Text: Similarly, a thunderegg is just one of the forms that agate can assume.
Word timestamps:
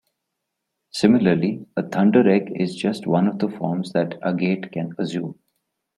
Similarly, 0.89 1.67
a 1.77 1.83
thunderegg 1.83 2.59
is 2.59 2.73
just 2.75 3.05
one 3.05 3.27
of 3.27 3.37
the 3.37 3.47
forms 3.47 3.91
that 3.93 4.17
agate 4.23 4.71
can 4.71 4.95
assume. 4.97 5.37